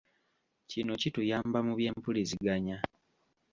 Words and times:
Kino 0.69 0.93
kituyamba 1.01 1.57
mu 1.65 1.73
by'empuliziganya. 1.79 2.77